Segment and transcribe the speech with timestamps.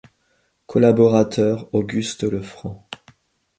[0.65, 2.75] Collaborateur Auguste Lefranc.